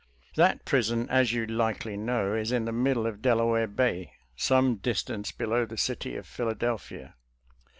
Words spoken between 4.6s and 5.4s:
distance